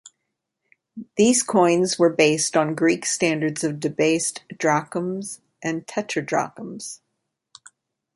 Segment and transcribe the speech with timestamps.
[1.15, 7.01] These coins were based on Greek standards of debased Drachms and Tetradrachms.